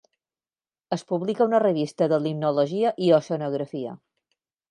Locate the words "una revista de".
1.49-2.19